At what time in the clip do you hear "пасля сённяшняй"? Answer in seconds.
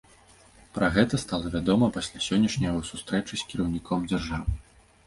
1.99-2.69